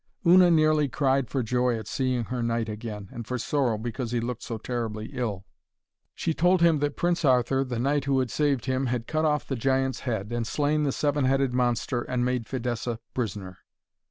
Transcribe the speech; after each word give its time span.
Una 0.25 0.49
nearly 0.49 0.89
cried 0.89 1.29
for 1.29 1.43
joy 1.43 1.77
at 1.77 1.85
seeing 1.85 2.23
her 2.23 2.41
knight 2.41 2.67
again, 2.67 3.07
and 3.11 3.27
for 3.27 3.37
sorrow 3.37 3.77
because 3.77 4.09
he 4.09 4.19
looked 4.19 4.41
so 4.41 4.57
terribly 4.57 5.11
ill. 5.13 5.45
She 6.15 6.33
told 6.33 6.59
him 6.59 6.79
that 6.79 6.97
Prince 6.97 7.23
Arthur, 7.23 7.63
the 7.63 7.77
knight 7.77 8.05
who 8.05 8.17
had 8.17 8.31
saved 8.31 8.65
him, 8.65 8.87
had 8.87 9.05
cut 9.05 9.25
off 9.25 9.47
the 9.47 9.55
giant's 9.55 9.99
head, 9.99 10.33
and 10.33 10.47
slain 10.47 10.85
the 10.85 10.91
seven 10.91 11.25
headed 11.25 11.53
monster, 11.53 12.01
and 12.01 12.25
made 12.25 12.47
Fidessa 12.47 12.97
prisoner. 13.13 13.59